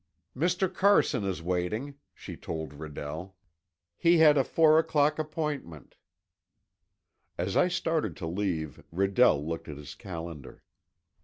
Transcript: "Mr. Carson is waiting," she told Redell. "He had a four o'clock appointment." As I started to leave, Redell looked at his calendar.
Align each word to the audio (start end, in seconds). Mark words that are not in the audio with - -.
"Mr. 0.35 0.65
Carson 0.73 1.23
is 1.23 1.43
waiting," 1.43 1.93
she 2.15 2.35
told 2.35 2.71
Redell. 2.73 3.35
"He 3.99 4.17
had 4.17 4.35
a 4.35 4.43
four 4.43 4.79
o'clock 4.79 5.19
appointment." 5.19 5.95
As 7.37 7.55
I 7.55 7.67
started 7.67 8.15
to 8.17 8.25
leave, 8.25 8.83
Redell 8.91 9.45
looked 9.47 9.67
at 9.67 9.77
his 9.77 9.93
calendar. 9.93 10.63